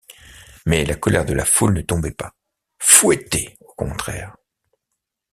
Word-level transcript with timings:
Mais 0.65 0.83
la 0.83 0.95
colère 0.95 1.25
de 1.25 1.33
la 1.33 1.45
foule 1.45 1.75
ne 1.75 1.81
tombait 1.83 2.09
pas, 2.11 2.33
fouettée 2.79 3.55
au 3.59 3.71
contraire. 3.73 4.35